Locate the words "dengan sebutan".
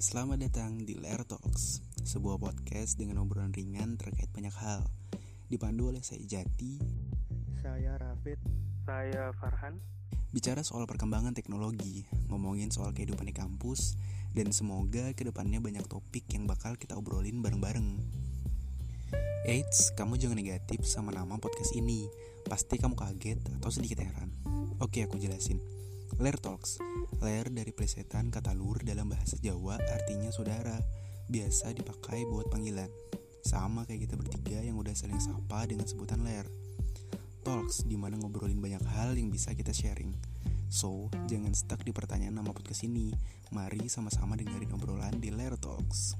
35.70-36.26